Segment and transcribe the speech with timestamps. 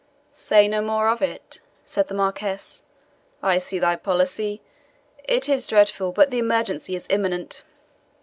[0.33, 2.81] "Say no more of it," said the Marquis;
[3.43, 4.59] "I see thy policy
[5.25, 7.63] it is dreadful, but the emergency is imminent."